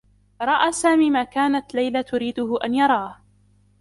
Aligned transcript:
رأى 0.41 0.71
سامي 0.71 1.09
ما 1.09 1.23
كانت 1.23 1.73
ليلى 1.73 2.03
تريده 2.03 2.59
أن 2.63 2.73
يراه. 2.75 3.17